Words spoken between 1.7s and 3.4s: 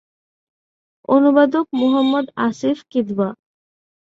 Muhammad Asif Kidwai.